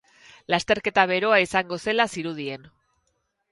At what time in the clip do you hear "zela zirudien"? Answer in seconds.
1.85-2.69